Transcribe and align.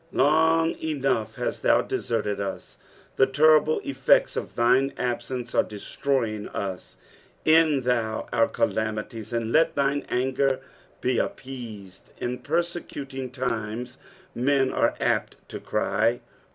''Long 0.11 0.71
enough 0.81 1.35
hast 1.35 1.61
thou 1.61 1.83
deserted 1.83 2.39
us; 2.39 2.79
the 3.17 3.27
terrible 3.27 3.79
eSects 3.81 4.35
of 4.35 4.55
thioe 4.55 4.91
absence 4.97 5.53
are 5.53 5.61
destroying 5.61 6.47
us; 6.47 6.97
end 7.45 7.83
thou 7.83 8.27
our 8.33 8.47
calunities, 8.47 9.27
sod 9.27 9.43
let 9.43 9.75
thine 9.75 10.03
anger 10.09 10.59
be 11.01 11.19
appeased. 11.19 12.09
In 12.17 12.39
persecuting 12.39 13.29
timea 13.29 13.95
men 14.33 14.73
are 14.73 14.95
apt 14.99 15.35
to 15.49 15.59
cry. 15.59 16.21